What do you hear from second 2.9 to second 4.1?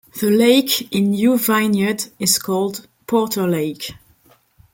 Porter Lake.